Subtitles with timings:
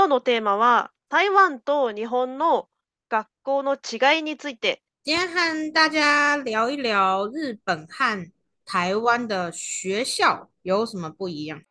[0.00, 2.67] 今日のテーマは台湾と日本の
[3.09, 4.81] 学校の違いについて。
[5.03, 8.31] 今天和大家聊一聊日本和
[8.65, 11.61] 台湾的学校有什么不一样。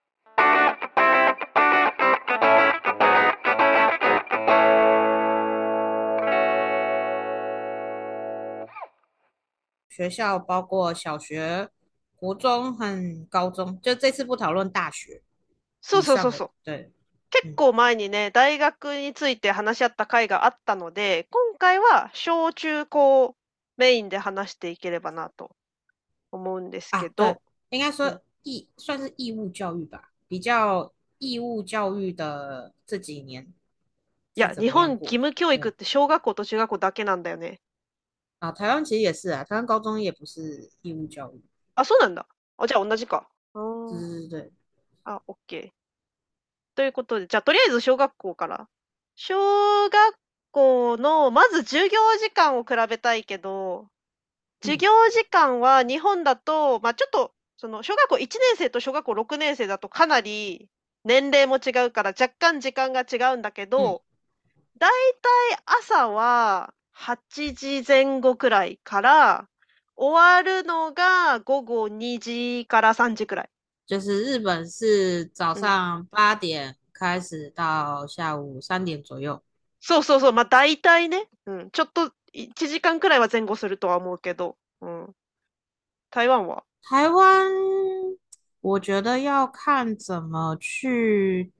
[9.88, 11.68] 学校包括小学、
[12.16, 15.22] 国中和高中，就这次不讨论大学。
[15.82, 16.50] そうそうそうそう。
[16.64, 16.90] 对。
[17.30, 23.36] 結構前にね、大学について話し合った回があったので、今回は小中高
[23.76, 25.50] メインで話していければなと
[26.32, 27.40] 思うんですけど。
[27.70, 33.46] 应该说义算是义务教育吧，比较义务教育的这几年。
[34.34, 37.60] いや、日本義務教育って小学校と中学校だけなんだよね。
[38.40, 41.40] 啊，台湾其实也是啊，台湾高中也不是义務教育。
[41.76, 42.26] あ、そうなんだ。
[42.56, 43.28] あ、じゃあ同じか。
[43.54, 44.50] 对对对。
[45.04, 45.70] あ、OK。
[46.80, 48.66] ということで、じゃあとりあえず小学校から。
[49.14, 49.36] 小
[49.90, 50.14] 学
[50.50, 53.88] 校の、まず授業時間を比べたいけど、
[54.62, 60.70] 授業時間は日本だと、まあちょっと、その小学校1年生と小学校6年生だとかなり
[61.04, 64.02] 年齢も違うから若干時間が違うんだけど、
[64.78, 64.90] だい
[65.52, 69.48] たい朝は8時前後くらいから、
[69.96, 73.50] 終わるのが午後2時から3時くらい。
[73.89, 79.39] 就是日本是早上八点開始到下午三点左右。
[79.79, 80.31] そうそうそう。
[80.31, 81.27] まあ大体ね。
[81.45, 81.69] うん。
[81.71, 84.57] ちょっと1時間くらいは前後するとは思うけど。
[84.81, 85.13] うん。
[86.09, 88.17] 台湾は台湾，
[88.61, 91.51] 我觉得要看怎么去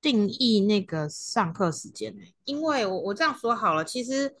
[0.00, 2.22] 定义那个上课时间呢？
[2.44, 4.34] 因为我我这样说好了，其实，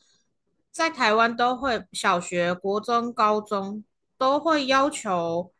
[0.72, 3.84] 在台湾都会小学、国中、高中
[4.18, 5.52] 都会要求。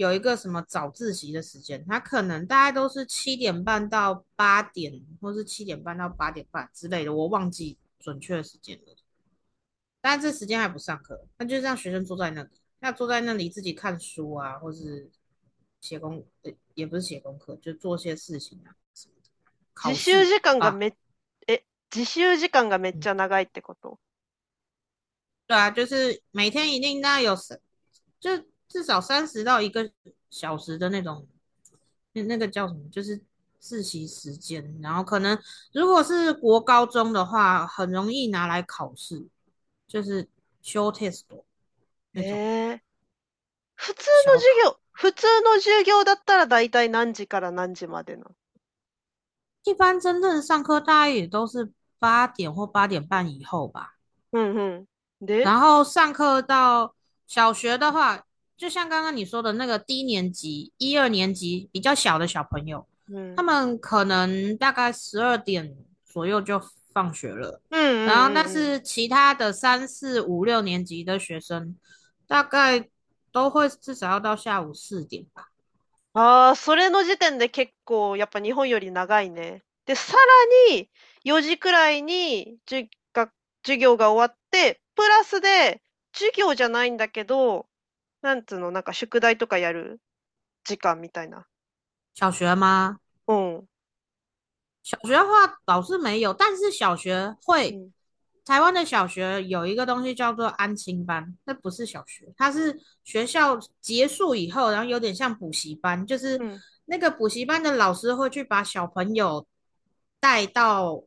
[0.00, 8.94] 有一个什么早自习的时间，它可能大概都是七点半到八点，或是七点半到八点半之类的，我忘记准确的时间了。
[10.02, 15.10] 但这时间还不上课，那就让学生坐在那里，那坐在那里自己看书啊，或是
[15.80, 16.26] 写功，
[16.74, 19.94] 也不是写功课，就做些事情啊什么的。
[19.94, 20.92] 自習時間がめ、
[21.46, 23.98] え、自習時間がめっちゃ長いってこと？
[25.46, 27.34] 对啊，就是每天一定那有
[28.20, 28.44] 就。
[28.70, 29.90] 至少三十到一个
[30.28, 31.26] 小时的那种，
[32.12, 32.80] 那那个叫什么？
[32.90, 33.22] 就是
[33.58, 34.78] 自习时间。
[34.82, 35.38] 然后可能
[35.72, 39.28] 如果是国高中的话，很容易拿来考試，
[39.86, 40.28] 就是
[40.62, 41.22] short test
[42.12, 42.80] え
[43.76, 48.32] 普通の授業、普通の授業だったら大体何時から何時までの？
[49.62, 53.96] 一般真正上课大概也都是八点或八点半以后吧。
[54.32, 54.86] 嗯
[55.20, 55.42] 嗯。
[55.44, 56.94] 然后上课到
[57.26, 58.24] 小学的话。
[58.60, 65.74] 就像刚刚你说的那个低年级一二年级比较小的小朋友，嗯，他们可能大概十二点
[66.04, 66.60] 左右就
[66.92, 71.76] 放学了，嗯，然后但是其他的三四五六年级的学生，
[72.26, 72.88] 大概
[73.32, 75.50] 都会至少要到下午四点吧。
[76.14, 79.62] ああ、それの時点で結構やっぱ日本より長いね。
[79.84, 80.14] で、さ
[80.70, 80.88] らに
[81.26, 82.88] 4時くらいに授
[83.62, 85.82] 授業が終わって、プラスで
[86.14, 87.66] 授業じゃないんだけど、
[88.22, 90.00] なんつうの、なんか宿題とかやる
[90.64, 91.46] 時間みたいな。
[92.14, 92.98] 小学吗？
[93.26, 93.66] 嗯，
[94.82, 97.70] 小学的话倒是没有，但是小学会。
[97.70, 97.92] 嗯
[98.46, 106.40] 台湾的小学有一个东西叫做安亲班，那不是小学，它是学校结束以后，然后有点像补习班，就是
[106.84, 109.44] 那个补习班的老师会去把小朋友
[110.20, 111.02] 带到。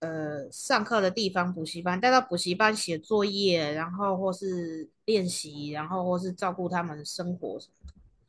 [0.00, 7.58] 呃，上课的地方补習班带到補習班写作業，然後或是練習，然後或是照顧他們生活。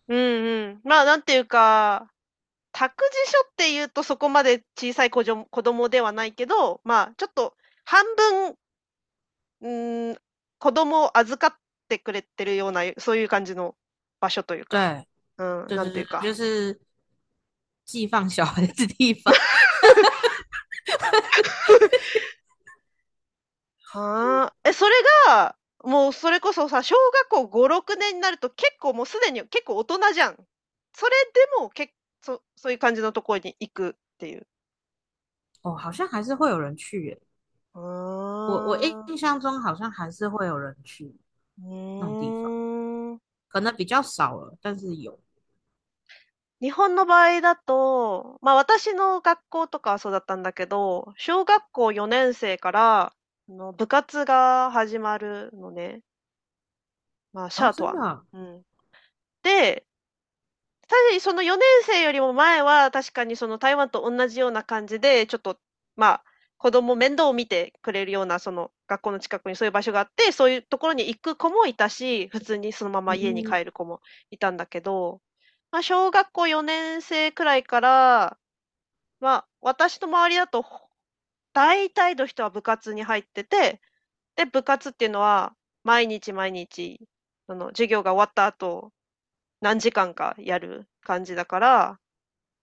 [0.07, 0.81] うんうん。
[0.85, 2.07] まあ、なんていうか、
[2.72, 2.89] 託
[3.25, 8.55] 児所っていうとそこまで小さい子子供ではないけど、まあ、ちょっと半分、
[9.61, 10.17] うん、
[10.59, 13.75] 子供を預かってくれてるような、そういう感じの
[14.22, 14.78] 場所というか。
[14.78, 15.07] 对。
[15.39, 16.22] うん、なんていうか。
[16.23, 16.79] 就是
[17.85, 19.31] 寄放小孩的地方。
[23.84, 24.53] はあ。
[24.63, 24.95] え、それ
[25.28, 26.95] が、もうそれこそさ、小
[27.29, 30.35] 学校5、6年になると結構もうすでに結構大人じゃん。
[30.93, 34.47] それでもけそそういう感じのところに行くっていう。
[35.61, 37.19] 哦，好像还是会有人去耶。
[37.73, 41.13] 我我印象中好像还是会有人去
[41.97, 42.51] 那种地方，
[43.49, 45.19] 可能比较少了，但是有。
[46.61, 53.13] 日本の場合だと、まあ私の学校とかはそうだったんだけど、小学校4年生から
[53.49, 56.01] の部活が始まるのね。
[57.33, 58.23] まあ、シャートは。
[58.33, 58.63] うん。
[59.43, 59.85] で、
[60.89, 65.59] 確かにその4年生よりも前は、確かにその台湾と同じような感じで、ちょっと、
[65.95, 66.23] まあ、
[66.57, 74.01] 子供面倒を見てくれるような、その学校の近くにそういう場所があって、そういうところに行く子もいたし、普通にそのまま家に帰る子も
[74.31, 75.21] いたんだけど、
[75.72, 78.37] まあ、小学校4年生くらいから、
[79.19, 80.66] まあ、私の周りだと、
[81.53, 83.81] 大体の人は部活に入ってて、
[84.35, 85.53] で、部活っていうのは、
[85.84, 86.99] 毎日毎日、
[87.47, 88.91] その授業が終わった後、
[89.61, 91.99] 何時間かやる感じだから、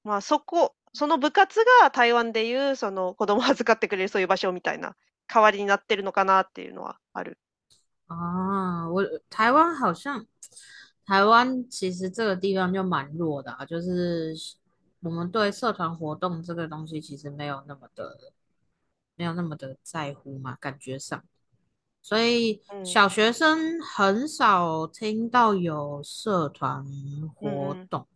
[0.05, 4.95] まあそこ、その部活が台湾でいう、その子供を預かってくれるそういう場所みたいな
[5.27, 7.39] 代わりになってるのかなっていうのはある。
[8.06, 10.25] 啊，我台湾好像
[11.06, 14.35] 台湾其实这个地方就蛮弱的啊，就是
[15.01, 18.33] 我们对社团活动这个东西其实没有那么的
[19.17, 21.23] 没有那么的在乎嘛，感觉上。
[22.03, 26.85] 所以小学生很少听到有社团
[27.35, 28.06] 活动，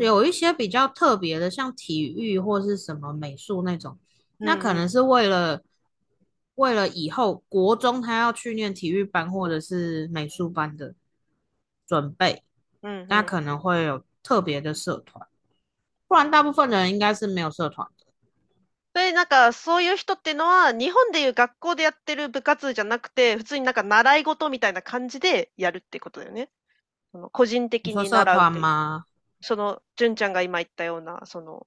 [0.00, 3.98] 有一些比较特别的，像体育或是什么美术那种，
[4.36, 5.62] 那可能是为了
[6.56, 10.94] 为了以后国中他要去念体育班或者是美术班的
[11.90, 12.44] 准备，
[12.82, 15.26] 嗯，那可能会有特别的社团，
[16.06, 17.88] 不然大部分的人应该是没有社团。
[18.92, 26.48] で、なんか、そういう人っていうのは、日本でいう学校でやってる部活じゃなくて、普通になんか習い事みたいな感じでやるってことだよね。
[27.12, 28.60] その個人的に習うって
[29.40, 31.66] その、純ちゃんが今言ったような、その、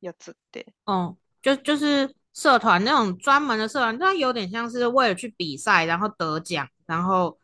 [0.00, 0.72] やつって。
[0.86, 7.38] 嗯，就就是社团那种专门的社团，它有点像是为了去比赛，然后得奖，然后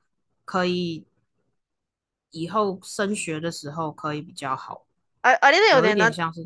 [0.44, 1.06] 可以
[2.31, 4.85] 以后升学的时候可以比较好。
[5.21, 6.41] ああれだよね、点像是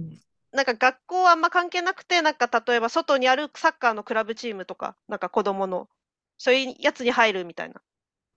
[0.52, 5.88] なんか学校はあんま関係なくて、なんか例えば外にあるサッカーのクラブチームとか、なんか子供の、
[6.38, 7.82] そういうやつに入るみたいな。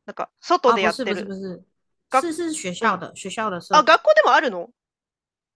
[0.06, 1.14] なんか外でやってる。
[1.14, 1.64] 不是不是
[2.10, 4.70] 不是，是是学校的学校的啊，学校でもあるの？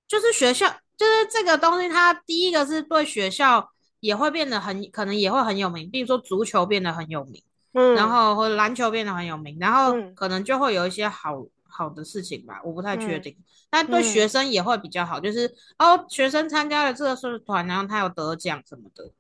[0.08, 3.70] 就是学校，就是这个东西，它第一个是对学校
[4.00, 5.90] 也会变得很，可能也会很有名。
[5.90, 7.42] 比如说足球变得很有名，
[7.74, 11.44] 嗯，然后或者篮球变得很有名，然后可能就会有一些好。
[11.72, 13.36] 好的事情吧，我不太确定，
[13.70, 19.12] 但对学生也会比较好，就是哦，学生参加了这个社团，然后他有得奖什么的，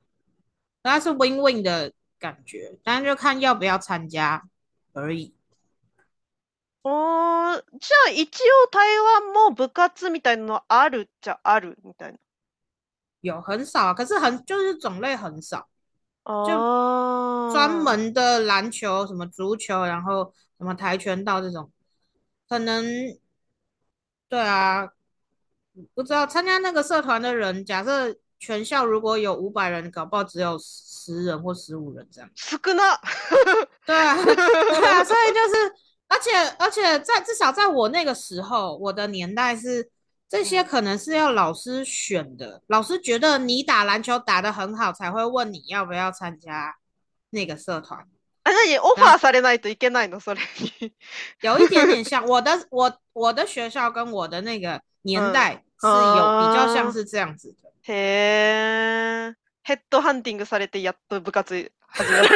[0.82, 4.42] 那是 win win 的感觉，当然就看要不要参加
[4.92, 5.34] 而已。
[6.82, 12.18] 哦，じゃあ一応台湾も部活みたいなのあるじゃあるみたいな。
[13.20, 15.68] 有很少，可是很就是种类很少，
[16.24, 21.70] 就专门的篮球、什么足球，然后什么跆拳道这种。
[22.53, 22.85] 可能，
[24.29, 24.87] 对啊，
[25.95, 32.29] 不知道参加那个社团的人，假设全校如果有五百人，搞不好只有十人或十五人这样。
[32.35, 32.95] 少な。
[33.87, 35.73] 对啊， 对啊，所以就是，
[36.07, 39.89] 而且而且在至少在我那个时候，我的年代是
[40.29, 46.75] 这些可能是要老师选的，老师觉得你打篮球打得很好，才会问你要不要参加
[47.31, 48.07] 那个社团。
[48.45, 50.19] あ、なにオファーされないといけないの？
[50.19, 50.93] それに。
[51.41, 57.69] 有一点点像我的我我的学校跟我的那个年代是有比较像是这样子的。
[57.87, 57.93] へ
[59.29, 59.35] え。
[59.63, 62.29] ヘッドハンティングされてやっと部活始める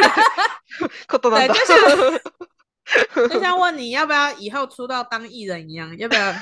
[1.10, 1.54] ことなんだ。
[3.30, 6.34] 就像问你要不要以后出道当艺人一样，要不要？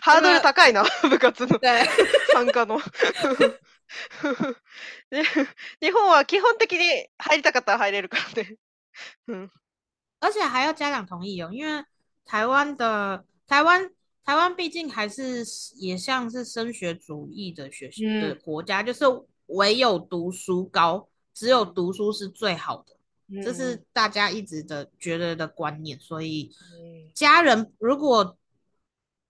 [0.00, 1.58] ハードル高いな、部活の
[2.32, 2.80] 参加の。
[5.81, 8.57] 日本は基本的に入りたかったら入れるからね。
[9.27, 9.49] 嗯，
[10.19, 11.83] 而且还要家长同意哦，因为
[12.25, 13.89] 台湾的台湾
[14.25, 19.05] 台湾毕竟还是也像是升学主义的学习的国家，就是
[19.45, 22.97] 唯有读书高，只有读书是最好的，
[23.41, 25.97] 这是大家一直的觉得的观念。
[25.99, 26.51] 所以
[27.13, 28.37] 家人如果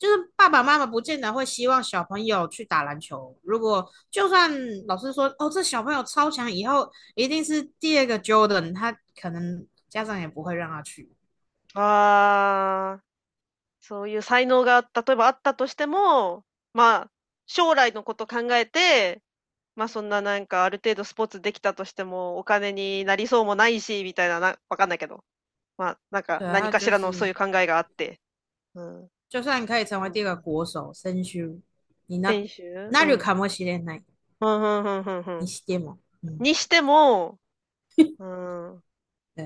[0.02, 3.38] 就是爸爸妈妈不见得会希望小朋友去打篮球。
[3.44, 4.50] 如果就算
[4.88, 11.08] 老师说哦，这小朋友超强，以后一定是第二个 Jordan，他可能家长也不会让他去。
[11.74, 13.00] ああ、
[13.80, 17.10] そういう才能が例えばあったとしても、まあ
[17.46, 19.22] 将来のこと考えて、
[19.76, 25.22] まあそんななんかある程度スポーツできたとしてもお金になりそうもないしみたいななわかんないけど、
[25.78, 28.18] まあなんか何かしらのそういう考えがあって、
[28.74, 29.08] うん。
[29.32, 31.58] 就算可以成为第二个国手，選手
[32.06, 32.30] にな
[32.90, 34.04] なるかもしれない。
[35.40, 35.98] にしても。
[36.22, 37.38] にしても、
[37.96, 38.74] うん。
[38.76, 38.82] ま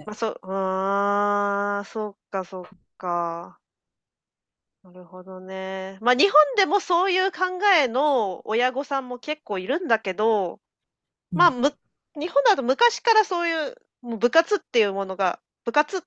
[0.11, 2.65] あ、そ、ああ、そっかそっ
[2.99, 3.61] か。
[4.83, 5.99] なるほどね。
[6.01, 7.45] まあ日本でもそういう考
[7.81, 10.59] えの親御さんも結構いるんだけど、
[11.31, 11.73] まあむ、
[12.19, 16.03] 日本だと昔からそういう、もう部活っていうものが、部活、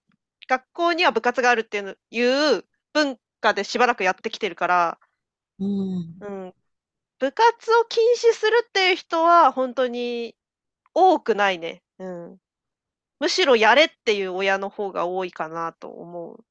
[0.49, 2.21] 学校には部活があるってい
[2.57, 4.99] う文かでしばらくやってきてるから、
[5.59, 6.53] 嗯，うん。
[7.19, 10.35] 部活を禁止するっていう人は本当に
[10.93, 11.83] 多くないね。
[11.99, 12.37] うん。
[13.19, 16.45] むしろやれっていう親の方が多いかなと思う。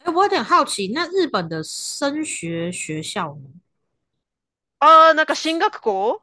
[0.00, 3.60] 哎，我有点好奇，那日本的升学学校呢？
[4.78, 6.22] ああ、なんか進学校？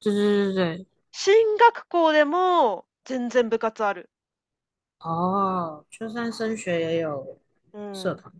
[0.00, 4.10] 对对对对，進学校でも全然部活ある。
[5.00, 7.38] 哦，就算升学也有
[7.72, 7.92] うん。
[7.92, 8.32] 社团。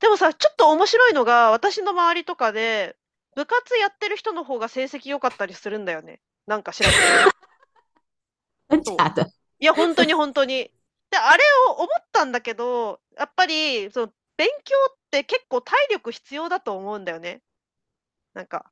[0.00, 2.96] でもさ、ちょっと面白いのが、私の周りとかで、
[3.34, 6.20] 部活やってる人の方が成績良かったりするんだよね。
[6.46, 6.98] なんか知らんけ
[8.78, 8.82] ど。
[8.82, 9.26] 真假的？
[9.60, 10.70] いや、本当に本当に。
[11.10, 17.42] で、あれを思ったんだけど、やっぱり、その、勉強って結構体力必要だと思うんだよね。
[18.34, 18.70] なんか、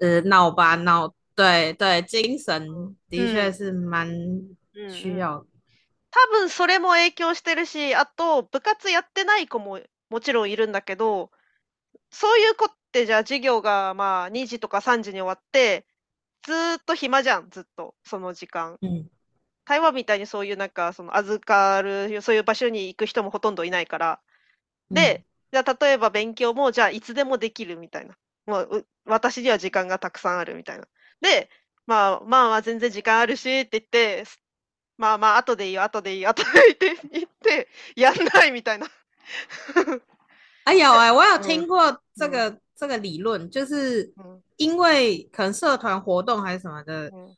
[0.00, 4.08] 呃，脑吧，脑，对对，精神的嗯确是蛮
[4.74, 5.46] うんうん需要的。
[6.10, 9.78] 多分それも影響してるし、あと、部活やってない子も
[10.10, 11.30] もちろんいるんだけど、
[12.10, 15.86] そういう子ってじゃあ授業がまあ2時とか3時に終わって、
[16.42, 18.78] ずーっと暇じゃん、ずっと、その時間。
[18.82, 19.08] 嗯
[19.68, 24.20] 台湾みたいにそういうなんか、その預かる、そういう場所に行く人もほとんどいないから。
[24.90, 28.16] で、じゃあ例えば勉強も、じゃあいつでもできるみたいな。
[28.46, 30.86] もう、う私には時間がたくさんあるみたいな。
[31.20, 31.50] で、
[31.86, 34.40] まあまあまあ全然時間あるしって言って、す
[34.98, 38.86] まあまあ後でいいよ、後でいいよ、後でいいって言って、やんないみたいな。
[40.63, 47.35] 哎 有哎、我有嗯听过这个、这个理论，就是うん因为可能社团活动还是什么的，うん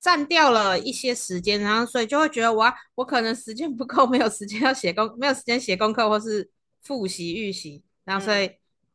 [0.00, 6.50] 占掉了一些时间，然后所以就会觉得哇，我可能时间不够，没有时间要写功，没有时间写功课或是
[6.82, 8.50] 复习预習，然后所以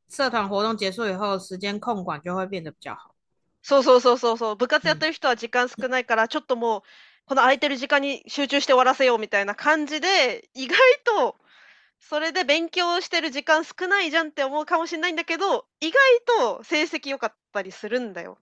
[0.10, 3.14] 社团活动结束以后，时间控管就会变得比较好。
[3.64, 4.56] そうそうそうそうそう。
[4.56, 6.82] 部活やってる人は時間少ないから、ちょっともう、
[7.26, 11.36] この空いてる時間に集中して終わらせようみたいな感じで、意外と、
[12.01, 16.01] それで勉強してる時間少ないじゃんって思うかもしれないんだけど、意外
[16.59, 18.39] と成績良かったりするんだよ。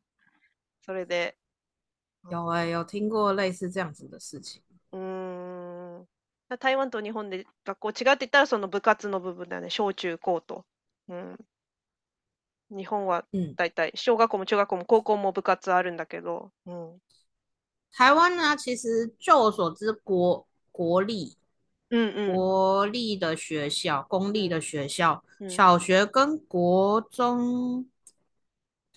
[0.86, 1.36] それで。
[2.30, 4.62] 有哎、有听过类似这样子的事情。
[4.92, 6.08] うーん。
[6.58, 9.70] 台湾と日本で学校違うって言ったらその部活の部分だよね。
[9.70, 10.64] 小中高と。
[11.08, 11.36] うん。
[12.70, 16.50] 日本は嗯，だいたい小学校も中学校も高校も部活あるんだけど。
[16.66, 17.00] うん。
[17.92, 21.36] 台湾呢，其实就我所知，国国立
[21.89, 22.35] うんうん。
[22.35, 27.87] 国立的学校、公立的学校，嗯小学跟国中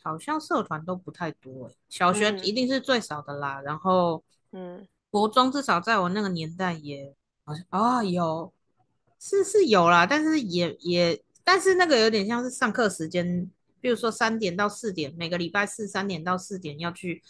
[0.02, 1.75] 好像社团都不太多欸。
[1.88, 4.22] 小学嗯一定是最少的啦，然后
[4.52, 4.88] うん。
[5.10, 8.52] 国中至少在我那个年代也好像啊有，
[9.18, 17.22] 是是有啦，但是也也，但是那个有点像是上课时间，比如说三点到四点，每个礼拜四三点到四点要去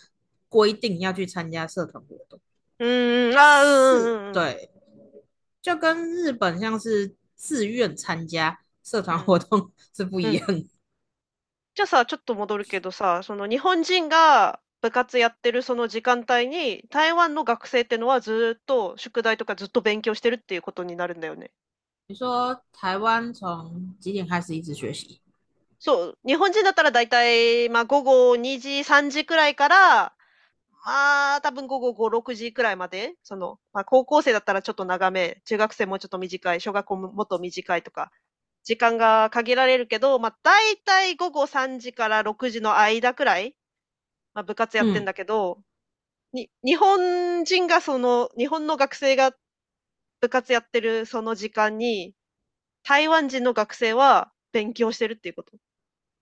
[0.49, 2.41] 规定要去参加社团活动。
[2.79, 3.37] うんうん。
[3.37, 4.33] あー、うんうんうん。
[4.33, 4.71] 对，
[5.62, 10.40] 就跟日本像是自愿参加社团活动 是不一。
[11.76, 21.52] じゃあさ、ちょっと戻るけどさ、その日本人が部活やってるその時間帯に、台湾の学生ってのはずーっと宿題とかずっと勉強してるっていうことになるんだよね。
[22.06, 25.20] 你说台湾从几点开始一直学习？
[25.80, 30.14] そう、日本人だったら大体、まあ午後2時、3時くらいから、
[30.84, 38.12] まあ多分午後5、6時くらいまで、その、まあ高校生だったらちょっと長め、中学生もうちょっと短い、小学校ももっと短いとか、
[38.64, 43.56] 時間が限られるけど、まあ大体午後3時から6時の間くらい、
[44.34, 45.60] まあ部活やってんだけど、
[46.34, 49.34] に、日本人がその、日本の学生が
[50.22, 52.14] 部活やってるその時間に、
[52.84, 55.54] 台湾人の学生は勉強してるっていうこと。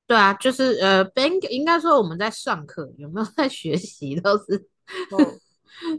[0.10, 4.68] 对啊，就是呃，应应该说我们在上课，有没有在学习都是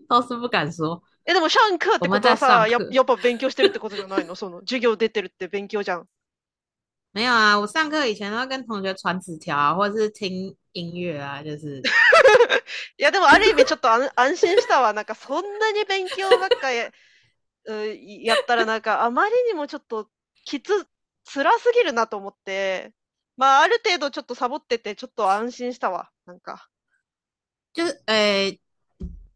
[0.08, 1.00] 都 是不敢说。
[1.24, 4.34] え、でも、シャンクってことはさ、やっぱ勉強してるってことじゃないの？
[4.34, 6.08] その、授業出てるって勉強じゃん。
[7.12, 11.80] 没有啊，我上课以前都会跟同学传纸条啊，或者是听音乐啊，就是
[12.98, 14.92] いや、でも、ある意味ちょっと安安心したわ。
[14.92, 16.90] なんか、そんなに勉強ばっかや、
[17.70, 17.72] う
[18.24, 20.10] やったら、なんか、あまりにもちょっと、
[20.44, 20.84] きつ、
[21.32, 22.92] 辛すぎるなと思って、
[23.39, 26.09] まあ、ある程度ちょっとサボってて、ちょっと安心したわ。
[26.25, 26.69] なんか。
[27.73, 28.59] 就是诶，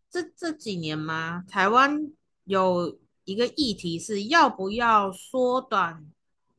[0.10, 2.10] 这这几年嘛，台湾
[2.46, 6.06] 有一个议题是要不要缩短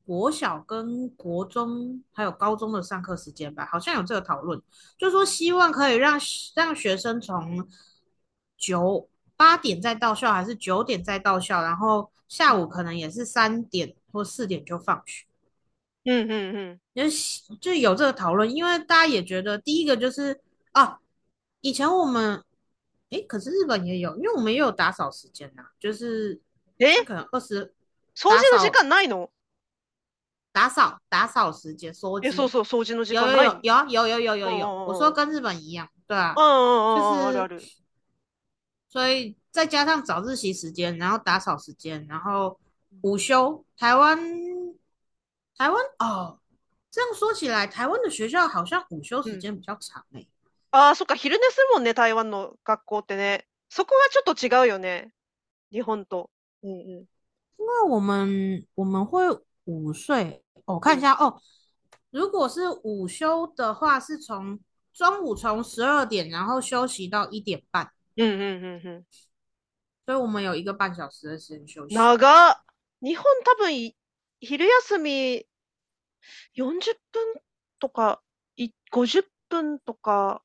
[0.04, 3.64] 国小跟国中还有高中的上课时间吧？
[3.64, 4.60] 好像有这个讨论，
[4.98, 6.20] 就说希望可以让
[6.54, 7.66] 让学生从
[8.58, 15.24] 九八点再到校，还是九点再到校，然后下午可能也是三点或四点就放学。
[16.04, 16.80] うん、うん、うん。
[16.94, 20.40] 就是就有这个讨论，因为大家也觉得第一个就是
[20.72, 20.98] 啊，
[21.60, 22.42] 以前我们
[23.10, 26.40] 诶，可是日本也有，因为我们也有打扫时间呐、就是
[26.78, 27.74] え可能二十
[28.14, 29.30] 掃除の時間ないの
[30.52, 32.48] 打扫打扫时间收え、そう金。
[32.48, 37.62] そう、掃除の時有間ないの有有有啊有有有有有，我说嗯跟日本一样，对啊う，んうんうんうん、就是あるある。
[38.88, 42.58] 所以再加上早自习时间，然后打扫时间，然后
[43.02, 44.18] 午休，台湾
[45.56, 46.38] 台湾哦，
[46.90, 50.26] 这样说起来，台湾的学校好像午休时间比较长诶、
[50.72, 53.46] ああ、そっか、昼寝するもんね、台湾の学校ってね。
[53.68, 55.12] そこがちょっと違うよね。
[55.70, 56.30] 日本と。
[56.62, 57.06] うんうん。
[57.58, 59.28] 因为我们我们会
[59.64, 61.40] 午睡，哦我看一下哦，
[62.10, 64.58] 如果是午休的话，是从
[64.92, 69.04] 中午从十二点，然后休息到一点半，うんうんうんうん。
[70.06, 71.94] 所以我们有一个半小时的时间休息。
[71.94, 72.56] 長っ。
[73.00, 73.94] 日本多分い、
[74.39, 75.45] 昼休み
[76.55, 77.41] 40分
[77.79, 78.21] とか、
[78.57, 80.41] い50分とか、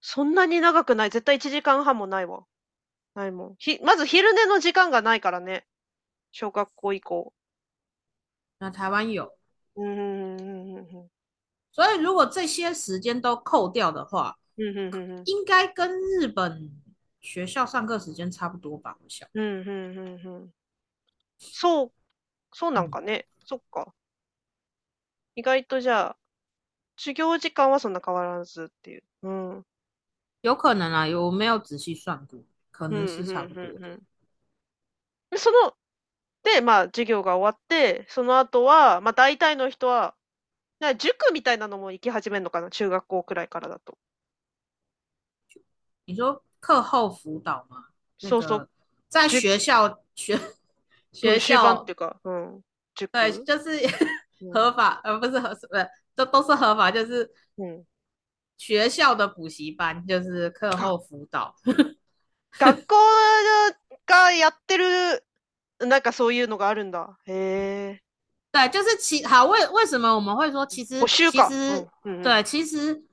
[0.00, 1.10] そんなに長くない。
[1.10, 2.44] 絶対1時間半もないわ。
[3.14, 3.54] ないもん。
[3.58, 5.66] ひ、まず昼寝の時間がないからね。
[6.30, 7.32] 小学校以降。
[8.58, 9.32] 那台湾有，
[9.76, 11.10] うんうんうんうんうん
[11.70, 15.88] 所以如果这些时间都扣掉的话，うんうんうんうん应该跟
[16.20, 16.70] 日本
[17.20, 18.96] 学校上課時間差不多吧？
[19.00, 19.28] 我想。
[19.34, 20.52] うんうんうんうん
[21.38, 21.92] そう、
[22.58, 23.28] そうなんかね。
[23.46, 23.94] そっか。
[25.36, 26.16] 意外とじゃあ、
[26.96, 29.04] 授業時間はそんな変わらずっていう。
[29.22, 29.64] うん。
[30.42, 33.60] 有可能啊，有我没有仔细算过，可うん能是差不多
[35.30, 35.76] でその、
[36.42, 40.16] で、まあ、授業が終わって、その後は、まあ、大体の人は、
[40.80, 42.70] な塾みたいなのも行き始めるのかな？
[42.70, 43.96] 中学校くらいからだと。
[46.06, 47.86] 你说课后辅导吗？
[48.20, 48.68] 那そうそう个
[49.08, 50.57] 在塾学校学
[51.17, 52.61] 学終盤っ校ていうか、うん。
[52.95, 53.07] 塾。
[53.11, 53.79] 对，就是
[54.41, 57.85] うん合法，呃，不是合，不是都都是合法，就是うん
[58.57, 61.55] 学校的补习班，就是课后辅导。
[62.53, 62.95] 学校
[64.05, 65.23] がやってる、
[65.79, 67.17] なんかそういうのがあるんだ。
[67.25, 67.99] へえ。
[68.51, 71.47] 对，就是其好为为什么我们会说其实補習か。
[71.47, 73.03] 其实うんうんうん对，其实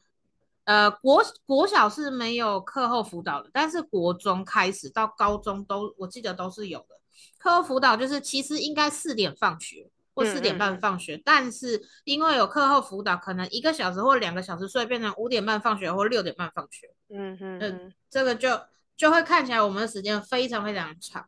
[0.64, 7.00] 呃国国小是没有课后辅导的，但是国中开始到高中都我记得都是有的。
[7.38, 16.90] 课后辅导就是其实应该四点放学或嗯四点嗯嗯半放学，但是因为有课后辅导，可能一个小时或两个小时，所以变成五点半放学或六点半放学。
[17.08, 18.60] うんうんうん这个就
[18.96, 21.26] 就会看起来我们的时间非常非常长。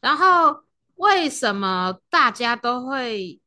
[0.00, 0.64] 然后
[0.96, 3.40] 为什么大家都会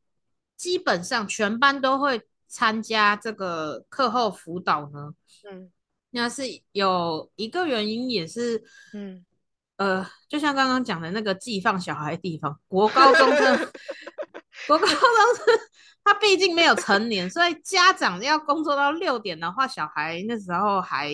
[0.55, 5.13] 基本上全班都会参加这个课后辅导呢？
[5.43, 5.71] うん
[6.11, 9.25] 那是有一个原因，也是うん
[9.81, 13.57] 呃，就像刚刚讲的那个寄放小孩的地方，国高中生，
[14.67, 15.59] 国高中生
[16.03, 21.11] 他毕竟没有成年，所以家长要工作到六点的话，小孩那时候还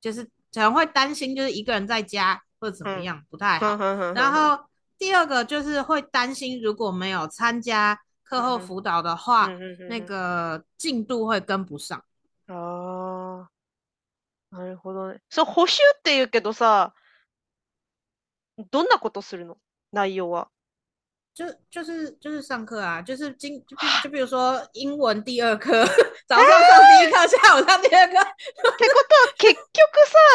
[0.00, 3.76] 就是可能会担心，就是一个人在家或者怎么样、不太好。
[3.76, 4.64] ふんふんふんふん然后
[4.98, 12.02] 第二个就是会担心，如果没有参加课后辅导的话，うんうんうん那个进度会跟不上。
[12.48, 13.48] ああ、
[14.50, 15.20] なるほどね。
[15.30, 16.92] そう、補習って言うけどさ、
[18.57, 19.57] どんなことするの？
[19.91, 20.49] 内容は。
[21.35, 25.71] 就就是就是上课啊，就是今就比就比如说英文第二课，
[26.27, 28.21] 早上上第一課，下午上第二課。
[28.21, 28.25] っ
[28.77, 29.63] てことは、 結局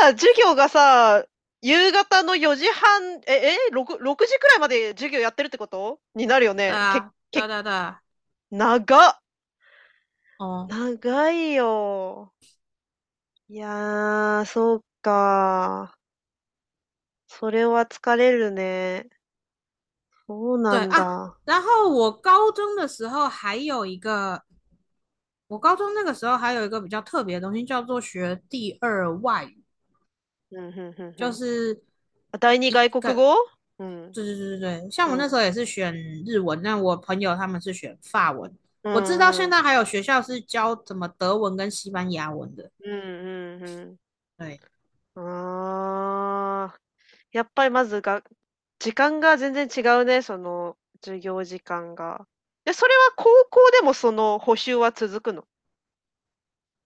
[0.03, 1.25] さ、授業がさ、
[1.63, 6.01] 夕方の4時半、え、え、6、6時くらいまで授業やってるってこと？
[6.15, 6.71] になるよね。
[6.71, 7.95] 啊，け对对对，
[8.51, 9.19] 長っ
[10.39, 12.35] 哦，長いよ。
[13.49, 15.97] いやー、そうか。
[17.30, 19.10] それは疲れるね。
[20.28, 21.38] そうなんだ。
[21.46, 24.44] 然后我高中的时候还有一个，
[25.48, 29.64] 我高中那个时候还有一个比较特别的东西，叫做学第二外语，
[30.50, 31.82] うんうんうんうん就是第
[32.72, 33.36] 二外国語
[33.78, 34.12] うん。
[34.12, 35.94] 对对对对对，像我嗯那时候也是选
[36.26, 43.98] 日文，那我朋友他们是选法文，我知道现在还有学校是教怎么德文跟西班牙文的，うんうんうん。
[44.38, 44.60] 对。
[45.18, 46.74] ああ、
[47.33, 48.23] やっぱりまずが、
[48.79, 52.27] 時間が全然違うね、その授業時間が。
[52.65, 55.45] で、それは高校でもその補習は続くの？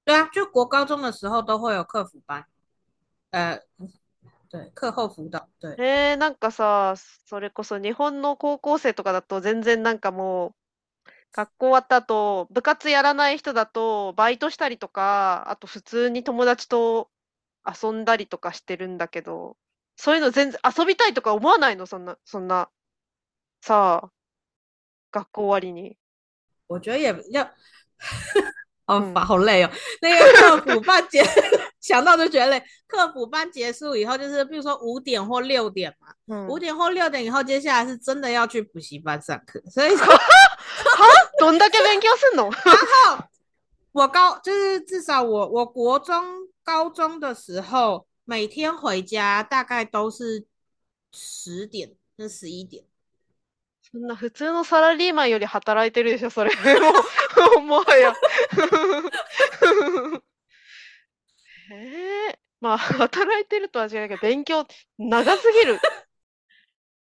[0.07, 2.45] 对啊，就国高中的时候都会有课辅班，
[3.31, 3.59] 呃，
[4.51, 6.95] 对，课后辅导，对，えー、なんかさ、
[7.27, 10.55] それこそ日本の高校生とかだと全然なんかもう、
[11.33, 17.09] 学校終わった後、部活やらない人だと、バイトしたりとか、あと普通に友達と
[17.67, 19.57] 遊んだりとかしてるんだけど、
[19.96, 22.70] そういうの全然遊びたいとか思わないのそんな、そんな、
[23.62, 24.12] さあ、
[25.12, 25.98] 学校終わりに。
[26.68, 27.44] 我觉得也要，
[28.86, 29.72] 好嗯烦，好累哦。
[30.02, 31.24] 那个课辅班结
[31.80, 32.64] 想到就觉得累。
[32.88, 36.08] 客服班结束以后，就是比如说五点或六点嘛，
[36.48, 36.60] 五、うん。
[36.60, 40.06] 点或六点以后，接下来是真的要去补习班上课，所以 说
[41.40, 42.52] どんだけ勉強すんの
[43.92, 50.47] 我高就是至少我我国中、高中的时候， 每天回家大概都是
[51.13, 52.85] 十点跟十一点。
[53.83, 56.51] そんな普通のサラリーマンより働いてるでしょ、それ。
[56.51, 58.13] もう、もはや。
[61.71, 64.67] ええまあ、働いてるとは違うけど、勉強
[64.99, 65.79] 長すぎる。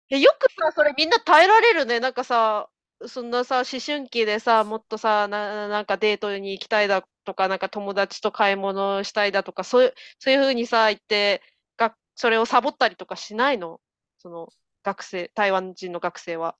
[0.09, 1.99] え、よくさ、それみんな耐えられるね。
[1.99, 2.69] なんかさ、
[3.07, 11.41] そんなさ、思春期でさ、もっとさ、な、なんかデートに行きたいだとか、なんか友達と買い物したいだとか、そういう、そういうふうにさ、言って、
[11.75, 13.79] が、それをサボったりとかしないの？
[14.17, 14.47] その、
[14.83, 16.55] 学生、台湾人の学生は。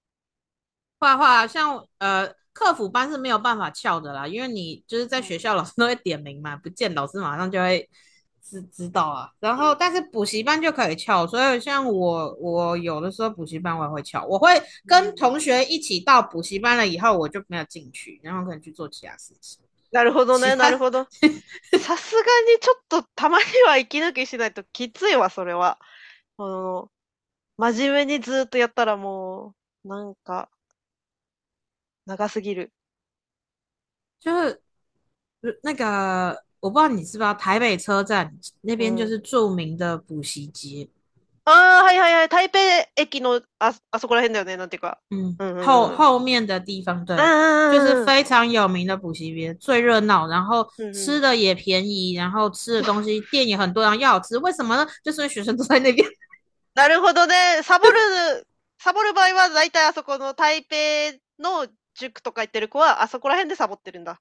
[0.99, 7.87] 画画像呃，客服班是没有办法翘的啦，因为你就是在学校老师都会点名嘛，不见老师马上就会
[8.41, 9.31] 知知道啊。
[9.39, 19.63] 然后，但是补习班就可以翘，所以像我我有的时候补习班我也会翘，我会跟同学一起到补习班了以后，我就没有进去，然后可能去做其他事情。
[19.91, 21.07] なるほどね、しなるほど。
[21.73, 22.21] さすが
[22.53, 25.79] にちょっとたまには息抜きしないときついわ、それは。
[26.37, 26.91] あの、
[27.57, 30.49] 真面目にずっとやったらもう、なんか、
[32.07, 32.73] 長すぎる。
[34.21, 34.59] 就
[35.63, 40.89] 那个，我不知道你知不知道，台北车站那边就嗯是著名的補習街，
[41.49, 42.27] ああ、はいはいはい。
[42.27, 42.59] 台北
[42.97, 44.99] 駅の、あ、あそこら辺だよね、なんていうか。
[45.11, 47.71] 嗯，嗯嗯后嗯后面的地方，对うん。
[47.71, 47.87] うん就。
[47.87, 54.37] 是非常有名的补习班，最热闹，然后嗯吃的也便宜，然后吃的东西店也很多，然后又好吃。
[54.39, 54.85] 为什么呢？
[55.05, 56.05] 就是因为学生都在那边。
[56.75, 57.61] なるほどね。
[57.63, 58.45] サボる、
[58.83, 60.75] サボる場合は大体あそこの台北
[61.39, 64.19] の塾とか行ってる子は、あそこら辺でサボってるんだ。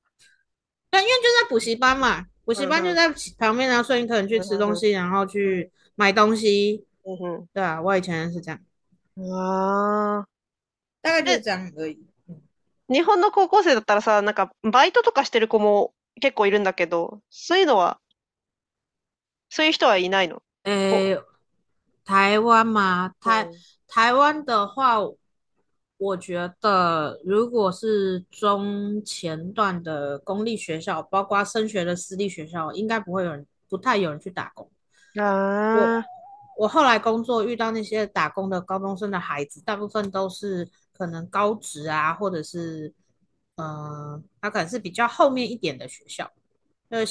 [0.92, 6.84] 对，因为就在补习班嘛，补习班嗯就在旁边，然后所以你可能去吃东西，然后去买东西。
[7.05, 8.59] うん对啊，我以前是这样，
[9.15, 9.31] うん。
[9.33, 10.27] ああ。
[11.01, 11.97] 大概就是这样而已。
[12.89, 17.99] 日本の高校生だったらさ、なんか、バイトとかしてる子も結構いるんだけど、そういうのは、
[19.49, 21.19] そういう人はいないの诶，
[22.05, 23.53] 台湾嘛，台うん
[23.87, 24.99] 台湾的话，
[25.97, 34.69] 我觉得如果是中前段的公立学校，包括升学的私立学校，应该不会有人，不太有人去打工。
[35.15, 36.03] あ
[36.57, 42.93] 我我后来工作遇到那些打工的高中生的孩子，大部分都是可能高职啊，或者是
[43.55, 46.31] 呃，他可能是比较后面一点的学校，
[46.89, 47.03] 呃，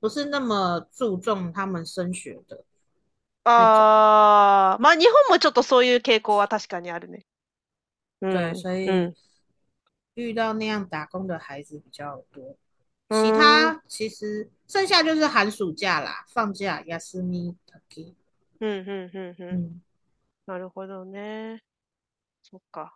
[0.00, 2.64] 不是那么注重他们升学的。
[3.44, 7.24] あ、ああ、まあ日本もちょっとそういう傾向は確かにあるね。
[8.20, 9.14] う对，ん、所以うん、
[10.16, 12.56] 遇到那样打工的孩子比较多。
[13.08, 18.12] うん其他其实剩下就是寒暑假啦，放假休みだけ。
[18.61, 19.55] うん、うん、うん、うん。
[19.55, 19.81] 嗯，
[20.45, 21.63] なるほどね。
[22.43, 22.95] そっか。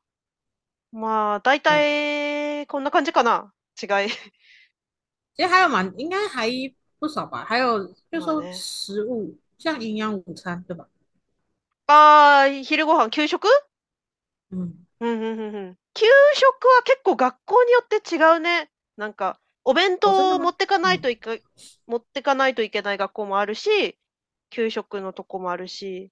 [0.91, 3.53] まあ、大体、こんな感じかな。
[3.81, 4.09] 違い。
[5.35, 6.47] 其实还有蛮应该还
[6.99, 10.87] 不少吧，还有就说食物，像营养午餐，对吧？
[11.87, 13.47] ああ、昼ご飯、給食？
[14.51, 15.77] 嗯，うん、うん、うん、うん。
[15.93, 18.69] 給食は結構学校によって違うね。
[18.95, 21.43] なんか、お弁当を持ってかないといけ、
[21.87, 23.97] 持ってかないといけない学校もあるし、
[24.55, 26.11] 給食のとこもあるし。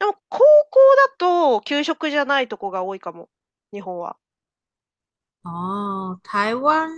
[0.00, 3.28] でも、高校だと給食じゃないとこが多いかも。
[3.72, 4.16] 日本は。
[5.44, 6.90] 哦，台湾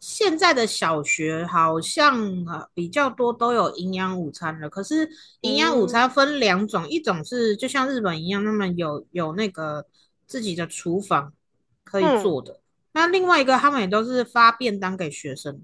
[0.00, 5.08] 现在的小学好像啊比较多都有营养午餐了，可是
[5.42, 9.86] 营养午餐分两种，一种是就像日本一样，他们有有那个
[10.26, 11.32] 自己的厨房
[11.84, 12.60] 可以嗯做的，
[12.92, 15.62] 那另外一个他们也都是发便当给学生。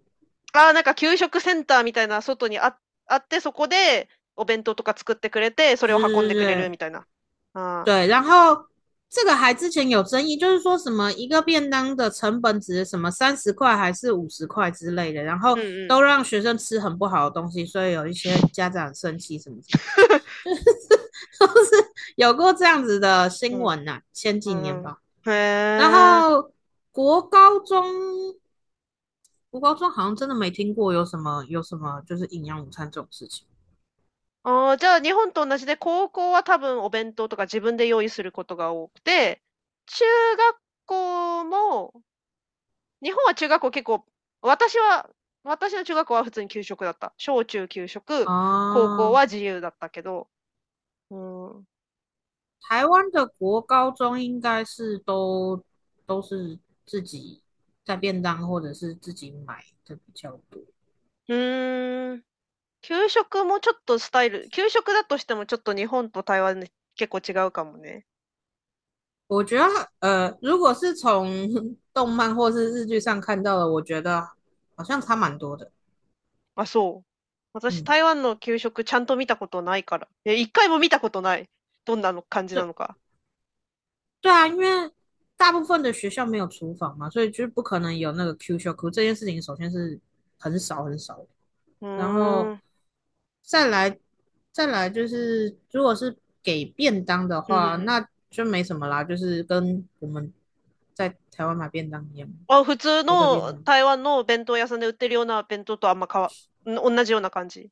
[0.53, 2.77] ああ、なんか給食センターみたいな外にあ、
[3.08, 7.06] あって、そこでお弁当とか作ってくれて、それを運んでくれるみたいな。
[7.54, 7.84] ああ。
[7.84, 8.66] 对，然后
[9.10, 20.64] 这个还之前有争议，就是说什么一个便当的成本只是什么三十块还是五十块之类的，然后嗯嗯都让学生吃很不好的东西，所以有一些家长生气什么什么， 就是
[21.40, 21.72] 都是
[22.16, 25.00] 有过这样子的新闻呐、前几年吧。
[25.26, 25.78] へえ。
[25.78, 26.54] 然后
[26.94, 27.86] 国高中，
[29.51, 33.45] 国高中好像真的没听过有什么有什么就是营养午餐这种事情。
[34.45, 39.43] ああ、じゃあ日本と同じで、高校は多分お弁当とか自分で用意することが多くて、
[39.87, 40.05] 中
[40.37, 40.57] 学
[40.87, 42.03] 校も、
[43.03, 44.05] 日本は中学校結構、
[44.43, 45.09] 私は、
[45.45, 47.15] 私の中学校は普通に給食だった。
[47.17, 48.33] 小中給食、啊，
[48.69, 50.29] 高校は自由だったけど、
[51.11, 51.67] うん。
[52.69, 55.65] 台湾的国高中应该是都
[56.07, 57.43] 都是自己
[57.87, 60.59] 带便当或者是自己买的比较多。
[61.29, 62.23] うーん。
[62.83, 68.05] 給食もちょっとスタイル、給食だとしてもちょっと日本と台湾で結構違うかもね。
[69.29, 71.27] 我觉得，呃，如果是从
[71.93, 74.29] 动漫或是日剧上看到的，我觉得
[74.77, 75.73] 好像差蛮多的。
[76.55, 77.05] あ、そう。
[77.53, 80.09] 私、うん台湾の給食ちゃんと見たことないから。
[80.25, 81.49] え、一回も見たことない。
[81.85, 82.97] どんなの感じなのか。
[84.23, 84.93] 对啊，因为
[85.38, 90.00] 大部分的学校没有厨房嘛，所以就不可能有那个 Q 修 Q 这件事情，首先是
[90.38, 91.28] 很少很少的。
[91.82, 92.60] うー然后ん。
[93.44, 93.98] 再来，
[94.52, 100.32] 再来就是，如果是给便当的话，嗯那就没什么啦，就是跟我们
[100.94, 102.30] 在台湾买便当一样。
[102.48, 106.30] あ、普通ここので台湾の弁当屋さんで売ってるような弁当とあんま変わ、
[106.66, 107.72] ん同じような感じ。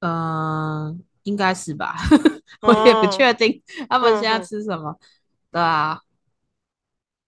[0.00, 1.96] 嗯、应该是吧，
[2.60, 4.96] 我也不哦确定他们现在嗯嗯吃什么。
[5.50, 6.00] 对啊，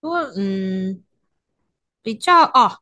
[0.01, 1.03] 不过嗯，
[2.03, 2.79] 比较哦，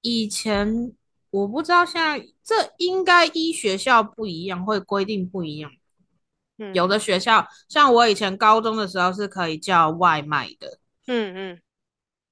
[0.00, 0.92] 以前
[1.30, 5.70] 我不知道，现在这应该依学校不一样，会规定不一样。
[6.56, 6.74] うん。
[6.74, 11.62] 有的学校，像我以前高中的时候是可以叫外卖的，うんうん。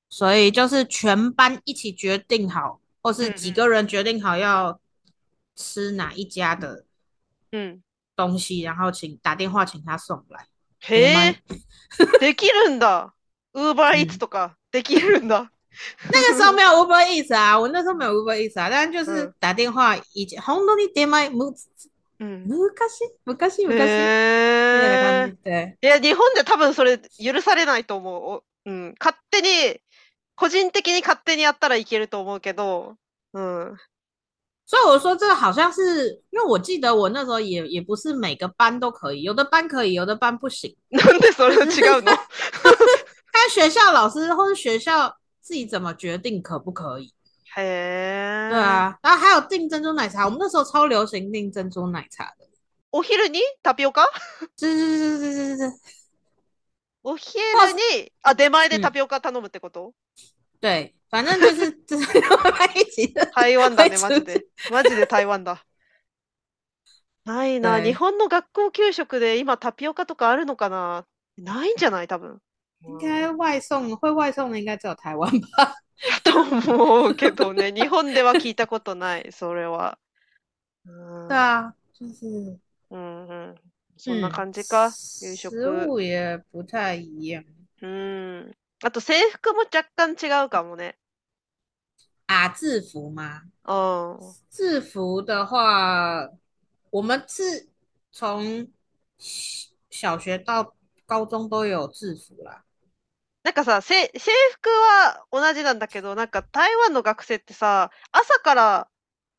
[0.09, 4.81] 所以就是全班一起决定好，或是嗯嗯几个人决定好要
[5.55, 6.87] 吃哪一家的
[7.51, 7.83] うん。
[8.15, 10.47] 东西，然后请打電話請他送来。
[10.81, 13.13] へ前え、で きるんだ。
[13.54, 15.52] ウーバーイーツうんとかできるんだ。
[16.12, 21.54] 那个时候没有 Uber Eats 啊，我那时候没有 Uber Eats 啊，但就是嗯打電話以前本当に出前む
[22.20, 22.46] うん。
[22.48, 25.32] 昔昔昔え。
[25.32, 25.78] 感じで。
[25.82, 28.14] いや、日本で多分それ許されないと思う。
[28.14, 28.96] おうん。
[29.00, 29.80] 勝手に、
[30.36, 32.96] 個人的に勝手にやったらいけると思うけど、
[33.34, 33.78] うん。
[34.68, 40.76] 所以我说这个好像是，因为我记得我那时候也也不是每个班都可以，有的班可以，有的班不行。
[40.92, 42.12] なんでそれ違うの？
[43.32, 47.14] 看学校老师或是学校自己怎么决定可不可以。
[47.56, 48.50] へえ。
[48.50, 48.60] 对。
[48.60, 52.48] 啊，然后还有订珍珠奶茶，我们那时候超流行订珍珠奶茶的。
[52.94, 54.04] お昼にタピオカ
[54.58, 55.72] 是是是是是是，
[57.04, 57.40] お昼
[57.74, 59.94] に、あ、出前でタピオカ頼むってこと？
[60.60, 63.26] 对，反正就是 就是在一起的。
[63.34, 64.46] 台湾だね、会マジで。
[64.70, 65.64] マジで台湾だ。
[67.24, 67.72] ないな。
[67.72, 71.06] はい日本の学校給食で今タピオカとかあるのかな？
[71.38, 72.08] ないんじゃない？
[72.08, 72.42] 多分。
[72.81, 75.75] 应该外送会外送的应该只有台湾吧？
[76.23, 77.73] と思うけどね。
[77.73, 79.99] 日本では聞いたことない、それは。
[80.87, 80.91] う
[81.25, 82.59] ん 对啊，就是
[82.91, 83.55] うんうん。
[83.97, 85.87] そんな感じか、夕食食。
[85.87, 87.45] 物也不太一样
[87.83, 88.55] うん。
[88.85, 90.97] あと制服も若干違うかもね。
[92.27, 92.51] 啊。
[92.51, 93.43] 制服吗？
[93.65, 94.35] うん。
[94.51, 96.31] 制服的话，
[96.91, 97.69] 我们是
[98.13, 98.69] 从
[99.91, 102.63] 小学到高中都有制服啦。
[103.44, 108.88] なんかさ、せ制服は同じなんだけど、なんか台湾の学生ってさ、朝から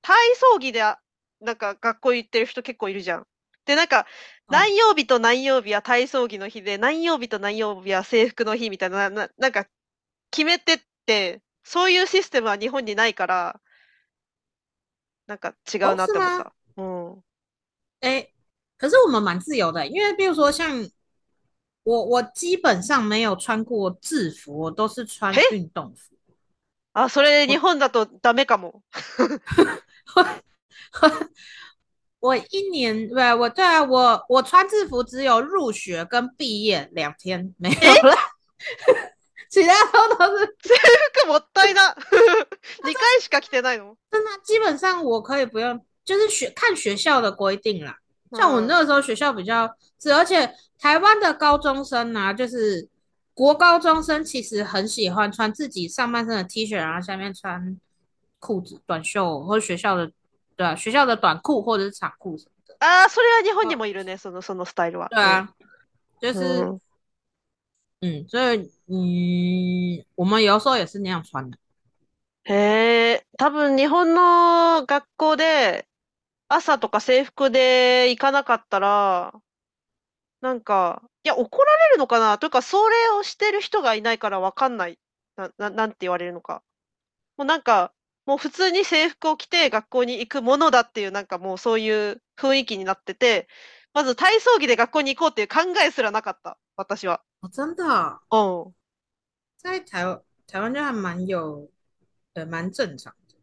[0.00, 0.98] 体操着であ、
[1.40, 3.26] なんか学校行ってる人結構いるじゃん。
[3.64, 4.06] で、なんか、
[4.48, 9.66] 何曜日と何曜日は体操着の日で、何曜日と何曜日は制服の日みたいな、な、なんか
[10.32, 13.60] 決めてって、そういうシステムは日本にないから、
[15.28, 16.52] なんか違うなって思った。
[16.76, 17.22] うん？
[18.00, 18.32] 哎，
[18.76, 20.90] 可是我们蛮自由的，因为比如说像
[21.83, 26.15] 我，我基本上没有穿过制服，我都是穿诶运动服。
[26.93, 28.81] あ、それ日本だとダメかも。
[32.19, 38.15] 我一年，不，我对啊，我我穿制服只有入学跟毕业两天没有了，
[39.49, 41.95] 其他都都是服 もったいな。
[42.83, 43.95] 2回しか着てないの。
[44.09, 44.29] 真的。
[44.43, 47.99] 基本上我可以不用，就是学看学校的规定啦。
[48.33, 49.69] 像我嗯那个时候学校比较
[49.99, 52.87] 是，而且台湾的高中生啊，就是
[53.33, 57.79] 国高中生其实很喜欢穿自己上半身的 T 恤，然后下面穿
[58.39, 60.11] 裤子、短袖或者学校的
[60.55, 62.75] 对啊，学校的短裤或者是长裤什么的。
[62.79, 65.07] ああ、それは日本にもいるね、その、そのスタイルは。
[65.09, 65.49] 对啊，
[66.21, 66.81] 就是嗯
[68.01, 71.57] 嗯，所以嗯，我们有时候也是那样穿的。
[72.43, 75.85] へえ、多分日本の学校で
[76.54, 79.32] 朝とか制服で行かなかったら、
[80.40, 82.36] なんか、いや、怒られるのかな？
[82.36, 84.98] というか、それをしてる人がいないからわかんない。
[85.36, 86.62] な、な、なんて言われるのか。
[87.36, 87.92] もうなんか、
[88.26, 93.48] もう普通に制服を着て学校に行くものだっていう、なんかもうそういう雰囲気になってて、
[93.94, 96.58] まず体操着で学校に行こうっていう考えすらなかった。
[96.76, 97.22] 私は。
[97.42, 97.84] 哦，真的
[98.30, 98.74] 哦、うん。
[99.58, 101.70] 在台湾台湾就还蛮有，
[102.34, 103.36] 呃，蛮正常的。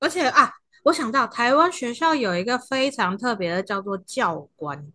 [0.00, 4.91] 而且啊，我想到台湾学校有一个非常特别的，叫做教官。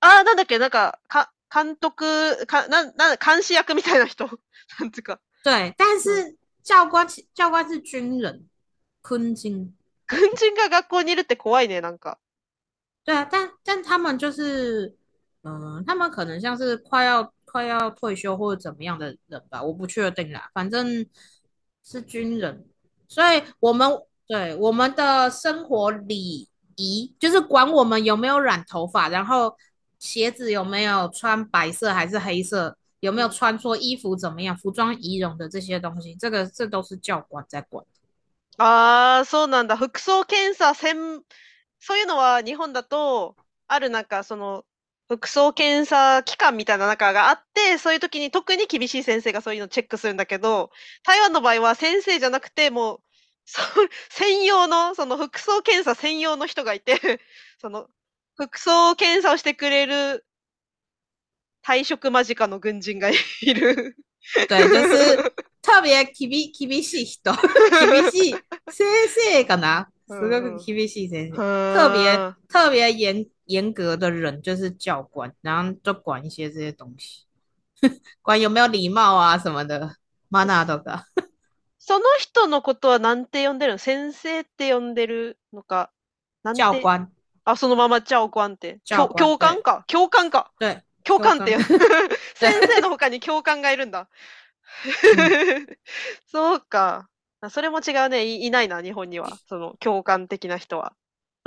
[0.00, 4.28] ああ、なんだっけ、なんか、か、監督、か、なん、なん、監視役みたいな人。
[4.78, 5.18] なんつうか。
[5.42, 8.42] 对，但是教官其教官是军人，
[9.02, 9.74] 坤金。
[10.06, 12.18] 軍人が学校にいるって怖いね、なんか。
[13.06, 14.94] 对啊，但但他们就是，
[15.42, 21.06] 嗯、他们可能像是快要快要退休或者怎么样的人吧，我不确定啦，反正
[21.82, 22.66] 是军人，
[23.08, 23.90] 所以我们
[24.29, 29.57] 对我们的生活礼仪就是管我们有没有染头发，然后
[29.97, 37.83] 鞋子有没有穿白色还是黑色，有没有穿错衣服怎么样，服装仪容的这些东西，这个这都是教官在管。
[38.59, 39.75] ああ、そうなんだ。
[39.77, 41.23] 服装検査専、
[41.79, 43.35] そういうのは日本だと、
[43.67, 44.63] あるなんかその、
[45.07, 50.71] 服装検査機関みたいな中があって、そういう時に特に厳しい先生がそういうのチェックするんだけど、
[51.03, 52.99] 台湾の場合は先生じゃなくて、もう、
[53.51, 53.61] そ
[54.09, 57.19] 専用の、その服装検査専用の人がいて、
[57.59, 57.89] その、
[58.35, 60.23] 服装検査をしてくれる
[61.65, 63.13] 退職間近の軍人がい
[63.53, 63.95] る。
[64.47, 65.33] 对，就是
[65.63, 67.33] 特别厳厳しい人，
[67.79, 68.35] 厳しい
[68.69, 71.35] 先生かな，是个厳しい先生，
[71.73, 77.25] 特别特别严严格的人就是教官，然后就管一些这些东西，
[78.21, 79.95] 管有没有礼貌啊什么的，
[80.29, 81.05] マナーとか。
[81.79, 83.77] その人のことはなんて呼んでるの？
[83.77, 85.91] 先生って呼んでるのか？
[86.55, 87.11] 教官。
[87.45, 88.79] あ、そのまま教官って。
[88.85, 89.85] 教官か？
[89.87, 90.51] 教官か？
[90.59, 90.83] 对。
[91.03, 91.57] 教官って
[92.35, 94.09] 先生の他に教官がいるんだ。
[96.29, 97.09] そうか。
[97.49, 98.45] それも違うねい。
[98.47, 99.37] いないな、日本には。
[99.47, 100.93] その、教官的な人は。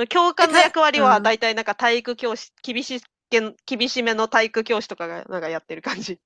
[0.08, 6.18] 教官の役割は、だいたいなんか体育教師、厳し厳しめの体育教師とかがなんかやってる感じ。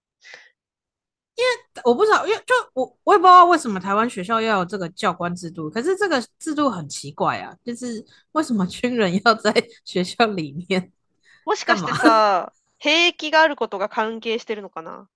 [1.35, 9.51] 因为我不知道，因为就我我也不知道为什么台湾学校要有这个教官制度，可是这个制度很奇怪啊，就是为什么军人要在
[9.85, 10.91] 学校里面？
[11.45, 15.07] もしかして さ、兵役があることが関係してるのかな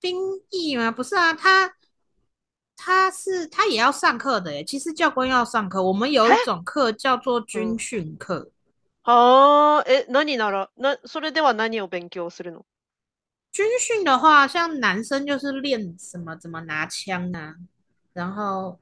[0.00, 0.14] 兵
[0.50, 0.92] 役吗？
[0.92, 1.72] 不是啊，他
[2.76, 4.64] 他是他也要上课的耶。
[4.64, 8.50] 其实教官要上课，我们有一种课叫做军训课。
[9.02, 12.64] ああ、え、何なら、な、それでは何を勉強するの
[13.52, 17.56] 军训的话，像男生就是练什么怎么拿枪啊，
[18.12, 18.78] 然后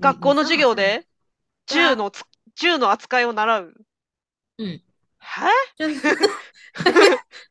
[0.00, 1.04] 学校の授業で
[1.66, 2.12] 銃の
[2.54, 3.74] 銃の扱いを習う。
[4.58, 4.82] うん。
[5.18, 5.48] 哈？
[5.78, 5.94] 就是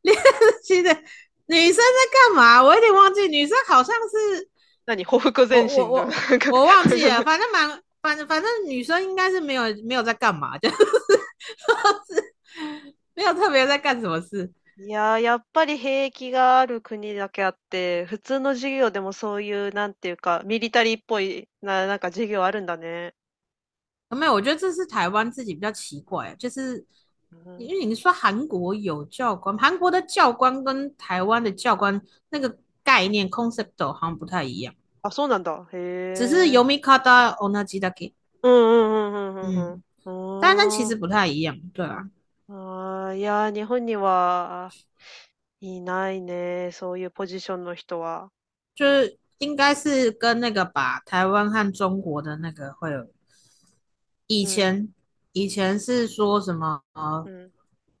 [0.02, 0.16] 练
[0.62, 0.94] 习的
[1.46, 2.62] 女生在干嘛？
[2.62, 4.48] 我有点忘记，女生好像是
[4.84, 6.08] 那你后个阵型我
[6.52, 12.34] 我忘记了，反正蛮反正反正女生应该是没有没有在干嘛，就是是
[13.14, 14.52] 没有特别在干什么事。
[14.81, 23.13] いや、やっぱり兵役がある国だけあって、普通の授業でもそういう、なんていうか、ミリタリーっぽいな、なんか授業あるんだね。
[24.09, 26.83] 没有，我觉得这是台湾自己比较奇怪，就是
[27.57, 34.73] 因为你说韩国有教官，韩国的教官跟台湾的教官那个概念 concept 好像不太一样。
[35.01, 35.67] あ、そうなんだ。
[35.73, 38.13] へ只是読み方同じだけ。
[38.41, 40.39] うんうんうんうんうん。
[40.41, 42.09] 但但其实不太一样，对啊。
[43.09, 44.71] あいや、日本には
[45.61, 48.29] いないね、そういうポジションの人は。
[48.75, 53.07] 就是应该是跟那个吧，台湾和中国的那个会有。
[54.27, 54.93] 以前
[55.33, 56.81] 以前是说什么？
[56.93, 57.51] 嗯，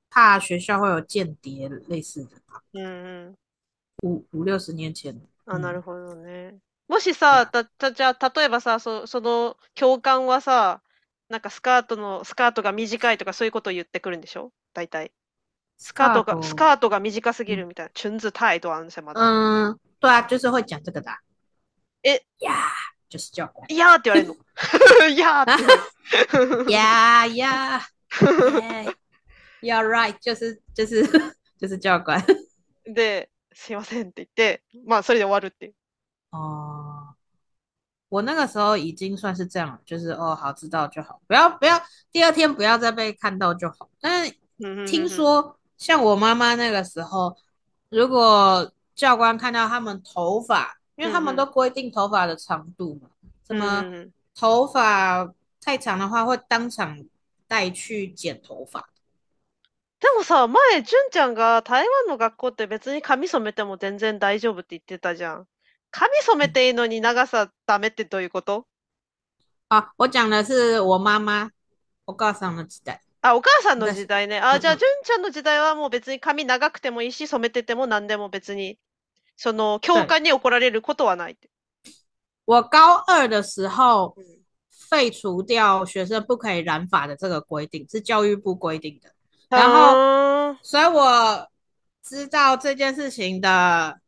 [0.09, 2.61] 怕学校会有间谍类似的吧？
[2.73, 3.37] 嗯嗯，
[4.03, 5.19] 五五六十年前。
[5.45, 6.59] あ、なるほどね。
[6.87, 10.81] もしさ、た、た、じゃあ、例えばさ、そ、その教官はさ、
[11.29, 14.51] なんかスカートの、スカートが短いとかそういうことを言ってくるんでしょ？
[14.73, 15.11] 大体。
[15.77, 17.91] スカートが、スカートが短すぎるみたいな。
[17.93, 19.19] 裙子太短什么的。
[19.21, 21.09] 嗯，对啊，就是会讲这个的。
[22.03, 22.53] え、呀，
[23.09, 23.65] 就是教官。
[23.69, 24.35] いやーって言われるの？
[25.07, 25.55] いやー
[26.63, 26.71] って。
[26.73, 27.81] 呀呀。
[29.61, 31.03] You're right，就是就是
[31.59, 32.25] 就是教官。
[32.85, 35.73] で、すいませんって言って、まあそれで終わるっていう。
[36.31, 36.98] 哦，
[38.08, 41.80] 我那个时候已经算是这样，就是哦，好知道就好，不要不要，
[42.12, 43.88] 第二天不要再被看到就好。
[44.00, 44.34] 但是
[44.86, 47.36] 听说，像我妈妈那个时候，
[47.88, 53.10] 如果教官看到他们头发，因为他们都规定头发的长度嘛，
[53.46, 53.84] 什么
[54.34, 57.04] 头发太长的话，会当场
[57.48, 58.88] 带去剪头发。
[60.00, 65.46] でもさ、前、純ちゃんが台湾の学校って別に髪染めても全然大丈夫って言ってたじゃん。
[65.91, 68.65] 髪染めていいのに長さダメってどういうこと？
[69.69, 71.51] あ、我讲的是我妈妈、
[72.05, 72.99] お母さんの時代。
[73.21, 74.39] あ、お母さんの時代ね。
[74.39, 78.79] あ、じゃあ、純ちゃんの時代はもう別に髪長くてもいいし、染めてても何でも別に、
[79.35, 81.37] その、教官に怒られることはない。
[82.45, 84.15] 我高二的时候
[84.89, 89.11] 废除掉学生不可以染发的这个规定，是教育部规定的。
[89.49, 91.47] 然后，所以我
[92.01, 93.99] 知道这件事情的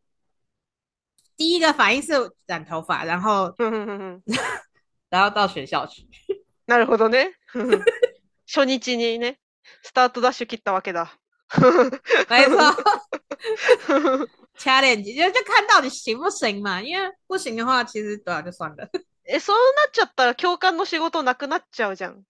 [1.42, 2.14] 第一个反应是
[2.46, 3.52] 染头发，然后
[5.10, 6.06] 然后到学校去。
[6.68, 7.32] なるほどね。
[8.46, 9.40] 初日にね、
[9.82, 11.18] スタートダッシュ切ったわけだ。
[12.30, 12.76] 没错，
[14.56, 18.88] challenge 就就看到底行不行嘛，因为不行的话，其实对啊，就算了。
[19.26, 22.24] え、そうなっちゃったら教官の仕事なくなっちゃうじゃん。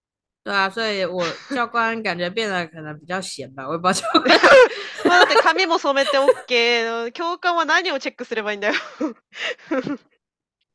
[0.44, 1.24] 对啊，所以我
[1.54, 4.38] 教官感觉变得可能比较闲吧，我也不知道教官。
[5.06, 7.12] まあだって髪も染めて OK。
[7.12, 8.74] 教官は何をチェックすればいいんだよ。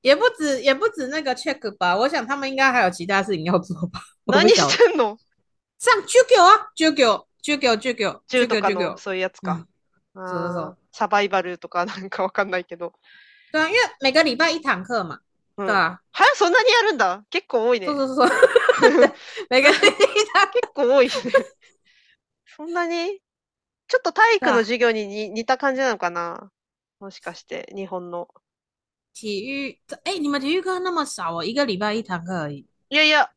[0.01, 3.99] 也不止也不止那个 check 吧，我想他们应该还有其他事情要做吧。
[4.25, 5.17] 何してんの？
[5.77, 8.97] 上授業啊，授業授業授業銃授業授業。
[8.97, 9.67] そういうやつか。
[10.15, 12.93] そうそうそうサバイバルとかなんかわかんないけど。
[13.51, 15.19] 对啊，因为每个礼拜一堂课嘛，
[15.57, 17.23] うん对啊，はや、そんなにやるんだ。
[17.29, 17.87] 結構多いね。
[17.87, 18.29] そうそうそう。
[19.49, 19.91] 每个礼拜一
[20.33, 21.13] 堂結構多いね。
[22.45, 23.19] そんなに？
[23.87, 26.51] ちょっと体育の授業にに似た感じなのかな？
[26.99, 28.27] もしかして、日本の。
[29.13, 32.65] 体育，哎，你们体育课那么少哦，一个礼拜一堂课而已。
[32.89, 33.31] いやいや、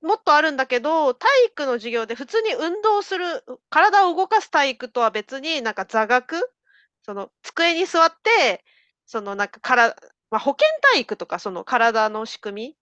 [0.00, 6.36] もっとあるんだけど、体育の授業で普通に運動する、体を動かす体育とは別になんか座学？
[7.02, 8.64] その机に座って、
[9.06, 9.96] そのなんかから、
[10.30, 12.76] まあ、保健体育とかその体の仕組み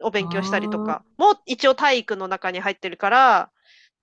[0.00, 3.50] を勉強したりとかも一応体育の中に入ってるから、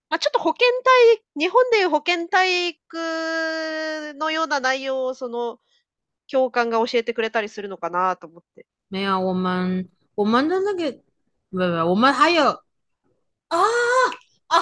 [0.10, 5.60] まあ、ちょっと保健体、日本でいう保健体育のような内容をその
[6.28, 8.66] 教官が教えてくれたりするのかなと思って。
[8.92, 10.92] 没有，我们我们的那个，
[11.52, 12.44] 不不，我们还有
[13.48, 13.58] 啊
[14.48, 14.60] 啊！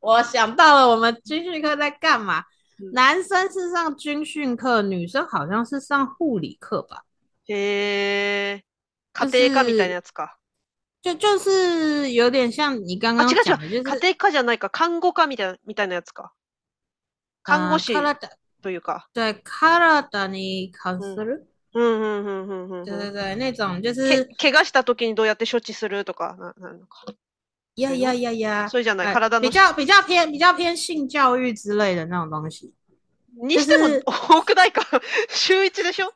[0.00, 2.40] 我想到了，我们军训课在干嘛？
[2.40, 7.04] 嗯男生是上军训课，女生好像是上护理课吧？
[7.48, 8.62] へえ、
[9.12, 10.38] 家庭科みたいなやつか。
[11.04, 16.32] 就就是有点像你刚刚あ違う違う讲的，就是家庭科じゃないか、看護科みたいな、みたいなやつか。
[17.42, 18.30] 看護師呃体
[18.62, 19.06] というか。
[19.12, 22.84] 对体に関する，うんうんうんうんうんうん。
[22.86, 27.04] 对对对，那种就是け怪我した時にどうやって処置するとか、ななのか。
[27.76, 29.50] 呀呀呀呀，そうじゃない、哎体の比。
[29.50, 32.72] 较比较偏比较偏性教育之类的那种东西。
[33.42, 34.80] にしても多くないか？
[35.28, 36.14] 週一でしょ？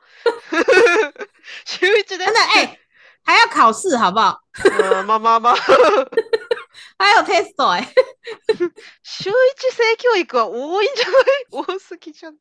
[1.67, 2.25] 週一で？
[2.25, 2.79] 真的哎、
[3.28, 4.40] 还要考试好不好？
[4.54, 5.56] うんまあまあまあ。
[6.98, 7.94] 还有 test 哎、
[9.04, 12.38] 週一性教育は多いんじゃない多すぎじゃん。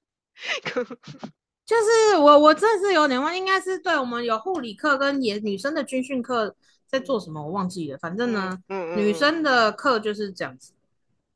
[1.64, 6.54] 就是我我真的是有点忘，应该是对我们有护理课跟也女生的军训课
[6.86, 7.98] 在做什么，我忘记了。
[7.98, 10.72] 反正呢，うんうんうん女生的课就是这样子。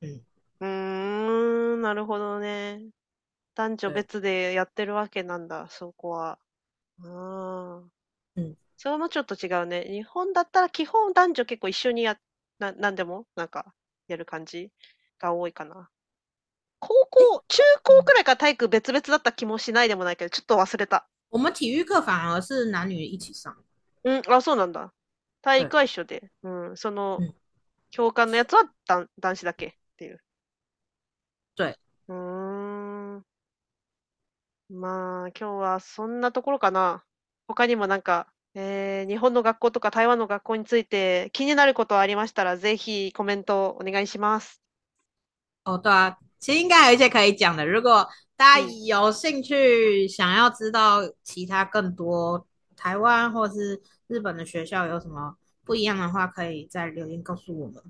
[0.02, 0.66] うー
[1.76, 2.90] ん、なるほどね。
[3.54, 6.38] 男女別でやってるわけなんだ、そこは。
[7.02, 7.82] ああ。
[8.85, 8.91] うん。
[8.91, 9.85] それもちょっと違うね。
[9.89, 12.17] 日本だったら基本男女結構一緒にや、
[12.59, 13.73] な、なんでもなんか
[14.07, 14.71] やる感じ
[15.19, 15.89] が多いかな。
[16.79, 21.07] 高校、中高くらいから体育別々だった気もしないでもないけど、ちょっと忘れた。
[21.29, 23.55] 我们体育课反而是男女一起上。
[24.03, 24.91] うん、あ、そうなんだ。
[25.41, 26.31] 体育は一緒で。
[26.43, 27.35] うん、そのうん、
[27.91, 30.19] 教官のやつは男男子だけっていう。
[31.55, 31.77] 对。
[32.07, 33.25] うーん。
[34.69, 37.03] まあ、今日はそんなところかな。
[37.47, 44.61] 他にもなんか、えー日本の学校とか台湾の学校について気になることありましたら、ぜひコメントお願いします。
[45.65, 47.65] 哦，对啊，其实应该有一些可以讲的。
[47.65, 52.45] 如果大家嗯有兴趣，想要知道其他更多
[52.75, 57.81] 台湾或是日本的学校有什么不一样的话，可以在留言告诉我们。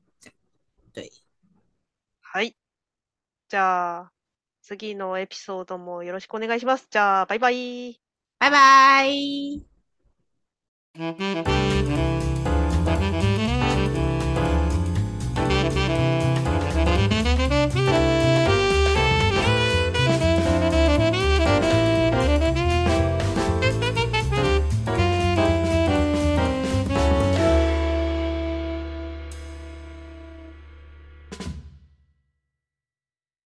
[0.94, 1.10] 对，
[2.22, 2.56] はい。
[3.50, 4.12] じゃあ、
[4.62, 6.88] 次のエピソードもよろしくお願いします。
[6.90, 8.00] じゃあ、バイバイ。
[8.40, 8.50] 拜
[10.94, 12.31] Música